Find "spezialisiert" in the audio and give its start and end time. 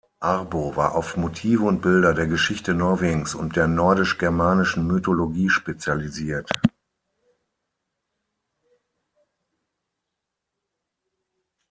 5.47-6.49